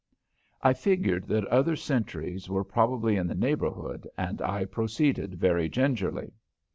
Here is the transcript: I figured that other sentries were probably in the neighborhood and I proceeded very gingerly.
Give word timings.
I 0.63 0.73
figured 0.73 1.27
that 1.27 1.45
other 1.45 1.75
sentries 1.75 2.49
were 2.49 2.63
probably 2.63 3.17
in 3.17 3.27
the 3.27 3.35
neighborhood 3.35 4.07
and 4.17 4.41
I 4.41 4.65
proceeded 4.65 5.35
very 5.35 5.69
gingerly. 5.69 6.33